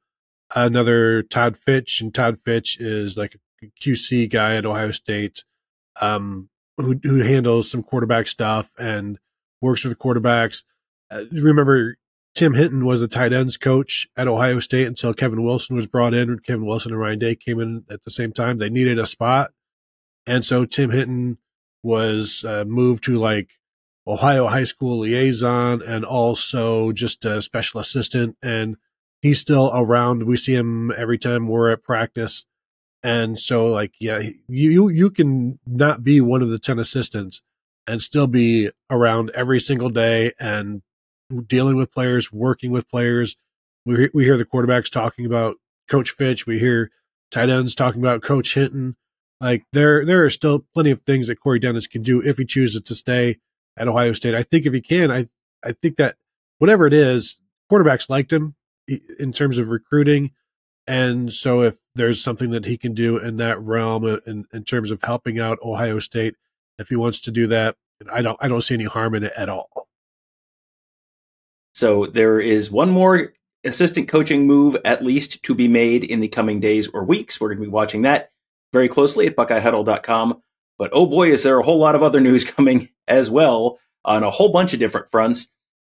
another 0.55 1.23
Todd 1.23 1.57
Fitch, 1.57 2.01
and 2.01 2.13
Todd 2.13 2.37
Fitch 2.37 2.79
is 2.79 3.17
like 3.17 3.33
a 3.33 3.39
QC 3.81 4.29
guy 4.29 4.55
at 4.55 4.65
Ohio 4.65 4.91
State, 4.91 5.43
um, 6.01 6.49
who 6.77 6.99
who 7.03 7.19
handles 7.19 7.69
some 7.69 7.83
quarterback 7.83 8.27
stuff 8.27 8.71
and 8.77 9.19
works 9.61 9.83
with 9.83 9.97
the 9.97 10.03
quarterbacks. 10.03 10.63
Uh, 11.09 11.23
remember, 11.31 11.95
Tim 12.33 12.53
Hinton 12.53 12.85
was 12.85 13.01
the 13.01 13.07
tight 13.07 13.33
ends 13.33 13.57
coach 13.57 14.07
at 14.17 14.27
Ohio 14.27 14.59
State 14.59 14.87
until 14.87 15.13
Kevin 15.13 15.43
Wilson 15.43 15.75
was 15.75 15.87
brought 15.87 16.13
in. 16.13 16.39
Kevin 16.39 16.65
Wilson 16.65 16.91
and 16.91 16.99
Ryan 16.99 17.19
Day 17.19 17.35
came 17.35 17.59
in 17.59 17.85
at 17.89 18.03
the 18.03 18.11
same 18.11 18.31
time. 18.31 18.57
They 18.57 18.69
needed 18.69 18.99
a 18.99 19.05
spot, 19.05 19.51
and 20.25 20.43
so 20.43 20.65
Tim 20.65 20.91
Hinton 20.91 21.37
was 21.83 22.43
uh, 22.43 22.65
moved 22.65 23.03
to 23.03 23.17
like 23.17 23.51
Ohio 24.07 24.47
high 24.47 24.63
school 24.63 24.99
liaison 24.99 25.81
and 25.81 26.05
also 26.05 26.91
just 26.91 27.25
a 27.25 27.41
special 27.41 27.79
assistant 27.79 28.37
and 28.41 28.77
he's 29.21 29.39
still 29.39 29.71
around. 29.73 30.23
We 30.23 30.37
see 30.37 30.55
him 30.55 30.91
every 30.95 31.17
time 31.17 31.47
we're 31.47 31.71
at 31.71 31.83
practice. 31.83 32.45
And 33.05 33.37
so 33.37 33.67
like, 33.67 33.93
yeah, 33.99 34.19
you, 34.47 34.89
you 34.89 35.11
can 35.11 35.59
not 35.67 36.03
be 36.03 36.21
one 36.21 36.41
of 36.41 36.49
the 36.49 36.57
10 36.57 36.79
assistants 36.79 37.43
and 37.85 38.01
still 38.01 38.25
be 38.25 38.71
around 38.89 39.29
every 39.35 39.59
single 39.59 39.91
day 39.91 40.31
and 40.39 40.81
dealing 41.45 41.75
with 41.75 41.91
players, 41.91 42.33
working 42.33 42.71
with 42.71 42.89
players. 42.89 43.35
We, 43.85 44.09
we 44.11 44.23
hear 44.23 44.37
the 44.37 44.45
quarterbacks 44.45 44.89
talking 44.89 45.23
about 45.23 45.57
coach 45.87 46.09
Fitch. 46.09 46.47
We 46.47 46.57
hear 46.57 46.89
tight 47.29 47.49
ends 47.49 47.75
talking 47.75 48.01
about 48.01 48.23
coach 48.23 48.55
Hinton. 48.55 48.95
Like 49.39 49.65
there, 49.71 50.03
there 50.03 50.23
are 50.23 50.31
still 50.31 50.65
plenty 50.73 50.89
of 50.89 51.01
things 51.01 51.27
that 51.27 51.39
Corey 51.39 51.59
Dennis 51.59 51.85
can 51.85 52.01
do 52.01 52.23
if 52.23 52.39
he 52.39 52.45
chooses 52.45 52.81
to 52.81 52.95
stay 52.95 53.37
at 53.77 53.87
Ohio 53.87 54.13
State. 54.13 54.33
I 54.33 54.41
think 54.41 54.65
if 54.65 54.73
he 54.73 54.81
can, 54.81 55.11
I, 55.11 55.29
I 55.63 55.73
think 55.73 55.97
that 55.97 56.15
whatever 56.57 56.87
it 56.87 56.93
is, 56.93 57.37
quarterbacks 57.71 58.09
liked 58.09 58.33
him 58.33 58.55
in 59.19 59.31
terms 59.31 59.59
of 59.59 59.69
recruiting. 59.69 60.31
And 60.87 61.31
so 61.31 61.61
if 61.63 61.77
there's 61.95 62.21
something 62.21 62.51
that 62.51 62.65
he 62.65 62.77
can 62.77 62.93
do 62.93 63.17
in 63.17 63.37
that 63.37 63.59
realm 63.59 64.05
uh, 64.05 64.17
in, 64.27 64.45
in 64.53 64.63
terms 64.63 64.91
of 64.91 65.01
helping 65.01 65.39
out 65.39 65.57
Ohio 65.63 65.99
State, 65.99 66.35
if 66.77 66.89
he 66.89 66.95
wants 66.95 67.21
to 67.21 67.31
do 67.31 67.47
that, 67.47 67.75
I 68.11 68.21
don't 68.21 68.37
I 68.41 68.47
don't 68.47 68.61
see 68.61 68.75
any 68.75 68.83
harm 68.83 69.15
in 69.15 69.23
it 69.23 69.33
at 69.35 69.49
all. 69.49 69.69
So 71.73 72.05
there 72.05 72.39
is 72.39 72.69
one 72.69 72.89
more 72.89 73.33
assistant 73.63 74.07
coaching 74.07 74.45
move 74.45 74.77
at 74.85 75.03
least 75.03 75.43
to 75.43 75.55
be 75.55 75.67
made 75.67 76.03
in 76.03 76.19
the 76.19 76.27
coming 76.27 76.59
days 76.59 76.87
or 76.87 77.03
weeks. 77.03 77.41
We're 77.41 77.49
going 77.49 77.59
to 77.59 77.65
be 77.65 77.71
watching 77.71 78.03
that 78.03 78.31
very 78.71 78.87
closely 78.87 79.27
at 79.27 79.35
buckeyehuddle.com. 79.35 80.41
But 80.77 80.91
oh 80.93 81.05
boy, 81.05 81.31
is 81.31 81.43
there 81.43 81.59
a 81.59 81.63
whole 81.63 81.79
lot 81.79 81.95
of 81.95 82.03
other 82.03 82.21
news 82.21 82.43
coming 82.43 82.89
as 83.07 83.29
well 83.29 83.79
on 84.03 84.23
a 84.23 84.31
whole 84.31 84.49
bunch 84.51 84.73
of 84.73 84.79
different 84.79 85.11
fronts. 85.11 85.47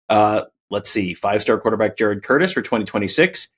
Uh, 0.08 0.42
let's 0.70 0.90
see, 0.90 1.14
five 1.14 1.40
star 1.40 1.58
quarterback 1.58 1.96
Jared 1.96 2.22
Curtis 2.22 2.52
for 2.52 2.62
2026. 2.62 3.48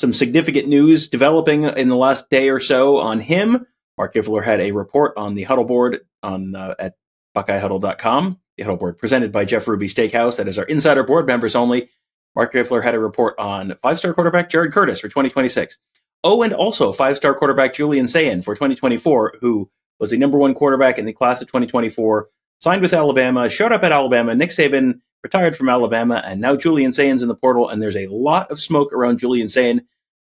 Some 0.00 0.14
significant 0.14 0.66
news 0.66 1.08
developing 1.08 1.64
in 1.64 1.88
the 1.88 1.94
last 1.94 2.30
day 2.30 2.48
or 2.48 2.58
so 2.58 2.96
on 2.96 3.20
him. 3.20 3.66
Mark 3.98 4.14
Giffler 4.14 4.42
had 4.42 4.58
a 4.58 4.72
report 4.72 5.12
on 5.18 5.34
the 5.34 5.42
huddle 5.42 5.66
board 5.66 6.00
on 6.22 6.56
uh, 6.56 6.74
at 6.78 6.94
BuckeyeHuddle.com. 7.36 8.38
The 8.56 8.62
huddle 8.62 8.78
board 8.78 8.96
presented 8.96 9.30
by 9.30 9.44
Jeff 9.44 9.68
Ruby 9.68 9.88
Steakhouse. 9.88 10.36
That 10.36 10.48
is 10.48 10.58
our 10.58 10.64
insider 10.64 11.04
board 11.04 11.26
members 11.26 11.54
only. 11.54 11.90
Mark 12.34 12.54
Giffler 12.54 12.82
had 12.82 12.94
a 12.94 12.98
report 12.98 13.34
on 13.38 13.74
five 13.82 13.98
star 13.98 14.14
quarterback 14.14 14.48
Jared 14.48 14.72
Curtis 14.72 15.00
for 15.00 15.08
2026. 15.08 15.76
Oh, 16.24 16.42
and 16.42 16.54
also 16.54 16.92
five 16.92 17.18
star 17.18 17.34
quarterback 17.34 17.74
Julian 17.74 18.08
Sayin 18.08 18.40
for 18.40 18.54
2024, 18.54 19.34
who 19.42 19.70
was 19.98 20.12
the 20.12 20.16
number 20.16 20.38
one 20.38 20.54
quarterback 20.54 20.98
in 20.98 21.04
the 21.04 21.12
class 21.12 21.42
of 21.42 21.48
2024, 21.48 22.26
signed 22.58 22.80
with 22.80 22.94
Alabama, 22.94 23.50
showed 23.50 23.70
up 23.70 23.82
at 23.82 23.92
Alabama. 23.92 24.34
Nick 24.34 24.48
Saban 24.48 25.02
retired 25.22 25.56
from 25.56 25.68
Alabama, 25.68 26.22
and 26.24 26.40
now 26.40 26.56
Julian 26.56 26.92
Sayin's 26.92 27.22
in 27.22 27.28
the 27.28 27.34
portal, 27.34 27.68
and 27.68 27.82
there's 27.82 27.96
a 27.96 28.06
lot 28.06 28.50
of 28.50 28.60
smoke 28.60 28.92
around 28.92 29.18
Julian 29.18 29.48
Sayin 29.48 29.86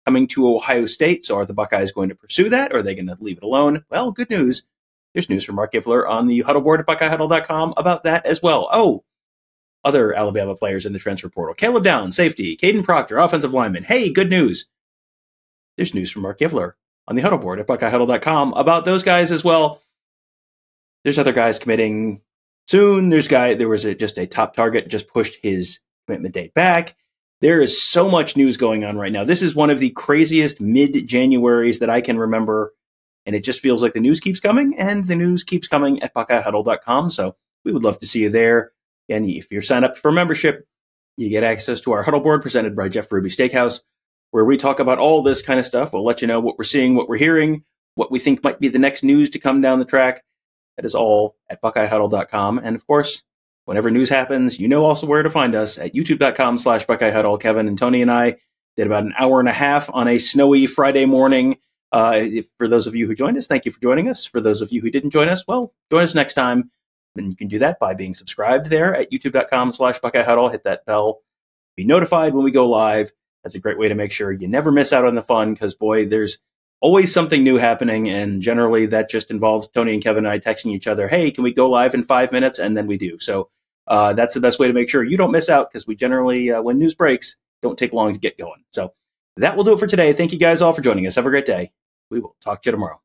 coming 0.05 0.27
to 0.27 0.55
Ohio 0.55 0.85
State. 0.85 1.25
So 1.25 1.37
are 1.37 1.45
the 1.45 1.53
Buckeyes 1.53 1.91
going 1.91 2.09
to 2.09 2.15
pursue 2.15 2.49
that, 2.49 2.71
or 2.71 2.77
are 2.77 2.81
they 2.81 2.95
going 2.95 3.07
to 3.07 3.17
leave 3.19 3.37
it 3.37 3.43
alone? 3.43 3.83
Well, 3.89 4.11
good 4.11 4.29
news. 4.29 4.63
There's 5.13 5.29
news 5.29 5.43
from 5.43 5.55
Mark 5.55 5.71
Giffler 5.71 6.07
on 6.07 6.27
the 6.27 6.41
huddle 6.41 6.61
board 6.61 6.81
at 6.81 6.85
BuckeyeHuddle.com 6.85 7.73
about 7.77 8.03
that 8.03 8.25
as 8.25 8.41
well. 8.41 8.67
Oh, 8.71 9.03
other 9.83 10.13
Alabama 10.13 10.55
players 10.55 10.85
in 10.85 10.93
the 10.93 10.99
transfer 10.99 11.29
portal. 11.29 11.55
Caleb 11.55 11.83
Downs, 11.83 12.15
safety. 12.15 12.57
Kadyn 12.57 12.83
Proctor, 12.83 13.17
offensive 13.17 13.53
lineman. 13.53 13.83
Hey, 13.83 14.11
good 14.11 14.29
news. 14.29 14.65
There's 15.77 15.93
news 15.93 16.11
from 16.11 16.23
Mark 16.23 16.39
Giffler 16.39 16.73
on 17.07 17.15
the 17.15 17.21
huddle 17.21 17.37
board 17.37 17.59
at 17.59 17.67
BuckeyeHuddle.com 17.67 18.53
about 18.53 18.83
those 18.83 19.03
guys 19.03 19.31
as 19.31 19.43
well. 19.43 19.81
There's 21.03 21.19
other 21.19 21.33
guys 21.33 21.59
committing 21.59 22.21
soon. 22.67 23.09
There's 23.09 23.27
guy. 23.27 23.53
There 23.53 23.69
was 23.69 23.85
a, 23.85 23.95
just 23.95 24.17
a 24.17 24.27
top 24.27 24.55
target 24.55 24.87
just 24.87 25.07
pushed 25.07 25.39
his 25.41 25.79
commitment 26.07 26.33
date 26.33 26.53
back. 26.53 26.95
There 27.41 27.61
is 27.61 27.81
so 27.81 28.09
much 28.09 28.37
news 28.37 28.57
going 28.57 28.85
on 28.85 28.97
right 28.97 29.11
now. 29.11 29.23
This 29.23 29.41
is 29.41 29.55
one 29.55 29.69
of 29.69 29.79
the 29.79 29.91
craziest 29.91 30.61
mid 30.61 30.93
Januaries 30.93 31.79
that 31.79 31.89
I 31.89 32.01
can 32.01 32.17
remember, 32.17 32.73
and 33.25 33.35
it 33.35 33.43
just 33.43 33.59
feels 33.59 33.83
like 33.83 33.93
the 33.93 33.99
news 33.99 34.19
keeps 34.19 34.39
coming, 34.39 34.75
and 34.77 35.05
the 35.05 35.15
news 35.15 35.43
keeps 35.43 35.67
coming 35.67 36.01
at 36.01 36.13
BuckeyeHuddle.com. 36.13 37.09
So 37.09 37.35
we 37.63 37.73
would 37.73 37.83
love 37.83 37.99
to 37.99 38.07
see 38.07 38.21
you 38.21 38.29
there. 38.29 38.71
And 39.09 39.29
if 39.29 39.51
you're 39.51 39.61
signed 39.61 39.85
up 39.85 39.97
for 39.97 40.11
membership, 40.11 40.65
you 41.17 41.29
get 41.29 41.43
access 41.43 41.81
to 41.81 41.91
our 41.91 42.03
huddle 42.03 42.19
board 42.19 42.41
presented 42.41 42.75
by 42.75 42.89
Jeff 42.89 43.11
Ruby 43.11 43.29
Steakhouse, 43.29 43.81
where 44.31 44.45
we 44.45 44.57
talk 44.57 44.79
about 44.79 44.99
all 44.99 45.21
this 45.21 45.41
kind 45.41 45.59
of 45.59 45.65
stuff. 45.65 45.93
We'll 45.93 46.05
let 46.05 46.21
you 46.21 46.27
know 46.27 46.39
what 46.39 46.57
we're 46.57 46.63
seeing, 46.63 46.95
what 46.95 47.07
we're 47.07 47.17
hearing, 47.17 47.63
what 47.95 48.11
we 48.11 48.19
think 48.19 48.43
might 48.43 48.59
be 48.59 48.69
the 48.69 48.79
next 48.79 49.03
news 49.03 49.29
to 49.31 49.39
come 49.39 49.61
down 49.61 49.79
the 49.79 49.85
track. 49.85 50.23
That 50.77 50.85
is 50.85 50.95
all 50.95 51.35
at 51.49 51.61
BuckeyeHuddle.com. 51.61 52.59
And 52.59 52.75
of 52.75 52.85
course, 52.85 53.23
whenever 53.65 53.91
news 53.91 54.09
happens, 54.09 54.59
you 54.59 54.67
know 54.67 54.85
also 54.85 55.07
where 55.07 55.23
to 55.23 55.29
find 55.29 55.55
us 55.55 55.77
at 55.77 55.93
YouTube.com 55.93 56.57
slash 56.57 56.85
BuckeyeHuddle. 56.85 57.39
Kevin 57.39 57.67
and 57.67 57.77
Tony 57.77 58.01
and 58.01 58.11
I 58.11 58.37
did 58.75 58.87
about 58.87 59.03
an 59.03 59.13
hour 59.17 59.39
and 59.39 59.49
a 59.49 59.53
half 59.53 59.89
on 59.93 60.07
a 60.07 60.17
snowy 60.17 60.67
Friday 60.67 61.05
morning. 61.05 61.57
Uh, 61.91 62.19
if, 62.21 62.47
for 62.57 62.67
those 62.67 62.87
of 62.87 62.95
you 62.95 63.07
who 63.07 63.15
joined 63.15 63.37
us, 63.37 63.47
thank 63.47 63.65
you 63.65 63.71
for 63.71 63.79
joining 63.79 64.09
us. 64.09 64.25
For 64.25 64.41
those 64.41 64.61
of 64.61 64.71
you 64.71 64.81
who 64.81 64.89
didn't 64.89 65.11
join 65.11 65.29
us, 65.29 65.47
well, 65.47 65.73
join 65.89 66.03
us 66.03 66.15
next 66.15 66.33
time. 66.33 66.71
And 67.15 67.29
you 67.29 67.37
can 67.37 67.47
do 67.47 67.59
that 67.59 67.79
by 67.79 67.93
being 67.93 68.13
subscribed 68.13 68.69
there 68.69 68.93
at 68.93 69.11
youtube.com 69.11 69.71
slash 69.71 69.99
BuckeyeHuddle. 70.01 70.51
Hit 70.51 70.65
that 70.65 70.85
bell. 70.85 71.21
Be 71.77 71.85
notified 71.85 72.33
when 72.33 72.43
we 72.43 72.51
go 72.51 72.67
live. 72.67 73.11
That's 73.43 73.55
a 73.55 73.59
great 73.59 73.77
way 73.77 73.87
to 73.87 73.95
make 73.95 74.11
sure 74.11 74.31
you 74.31 74.47
never 74.47 74.71
miss 74.71 74.91
out 74.91 75.05
on 75.05 75.15
the 75.15 75.21
fun 75.21 75.53
because, 75.53 75.75
boy, 75.75 76.07
there's 76.07 76.39
always 76.81 77.13
something 77.13 77.43
new 77.43 77.57
happening. 77.57 78.09
And 78.09 78.41
generally, 78.41 78.85
that 78.87 79.09
just 79.09 79.31
involves 79.31 79.67
Tony 79.67 79.93
and 79.93 80.03
Kevin 80.03 80.25
and 80.25 80.33
I 80.33 80.39
texting 80.39 80.71
each 80.71 80.87
other, 80.87 81.07
hey, 81.07 81.31
can 81.31 81.43
we 81.43 81.53
go 81.53 81.69
live 81.69 81.93
in 81.93 82.03
five 82.03 82.31
minutes? 82.31 82.59
And 82.59 82.75
then 82.75 82.87
we 82.87 82.97
do. 82.97 83.19
So 83.19 83.49
uh, 83.87 84.13
that's 84.13 84.33
the 84.33 84.39
best 84.39 84.59
way 84.59 84.67
to 84.67 84.73
make 84.73 84.89
sure 84.89 85.03
you 85.03 85.17
don't 85.17 85.31
miss 85.31 85.49
out 85.49 85.71
because 85.71 85.87
we 85.87 85.95
generally, 85.95 86.51
uh, 86.51 86.61
when 86.61 86.77
news 86.77 86.95
breaks, 86.95 87.37
don't 87.61 87.77
take 87.77 87.93
long 87.93 88.13
to 88.13 88.19
get 88.19 88.37
going. 88.37 88.63
So 88.71 88.93
that 89.37 89.55
will 89.55 89.63
do 89.63 89.73
it 89.73 89.79
for 89.79 89.87
today. 89.87 90.13
Thank 90.13 90.31
you 90.31 90.39
guys 90.39 90.61
all 90.61 90.73
for 90.73 90.81
joining 90.81 91.05
us. 91.07 91.15
Have 91.15 91.25
a 91.25 91.29
great 91.29 91.45
day. 91.45 91.71
We 92.09 92.19
will 92.19 92.35
talk 92.41 92.61
to 92.63 92.67
you 92.67 92.71
tomorrow. 92.71 93.01